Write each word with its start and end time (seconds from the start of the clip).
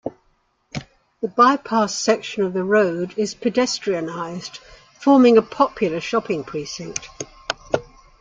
The 1.21 1.27
bypassed 1.27 1.99
section 2.01 2.41
of 2.41 2.53
the 2.53 2.63
road 2.63 3.13
is 3.19 3.35
pedestrianised, 3.35 4.57
forming 4.99 5.37
a 5.37 5.43
popular 5.43 6.01
shopping 6.01 6.43
precinct. 6.43 7.07